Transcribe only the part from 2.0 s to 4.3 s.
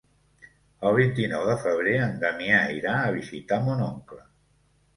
en Damià irà a visitar mon oncle.